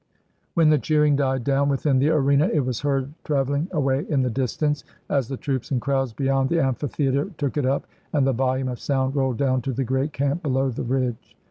When 0.55 0.71
the 0.71 0.79
cheering 0.79 1.15
died 1.15 1.43
down 1.43 1.69
within 1.69 1.99
the 1.99 2.09
arena, 2.09 2.49
it 2.51 2.65
was 2.65 2.79
heard 2.79 3.13
trav 3.23 3.49
eUng 3.49 3.69
away 3.71 4.03
in 4.09 4.23
the 4.23 4.31
distance 4.31 4.83
as 5.07 5.27
the 5.27 5.37
troops 5.37 5.69
and 5.69 5.79
crowds 5.79 6.11
beyond 6.11 6.49
the 6.49 6.59
amphitheater 6.59 7.25
took 7.37 7.55
it 7.55 7.67
up, 7.67 7.85
and 8.11 8.25
the 8.25 8.33
volume 8.33 8.69
of 8.69 8.79
sound 8.79 9.15
rolled 9.15 9.37
down 9.37 9.61
to 9.61 9.71
the 9.73 9.83
great 9.83 10.11
camp 10.11 10.41
below 10.41 10.71
the 10.71 10.81
ridge. 10.81 11.37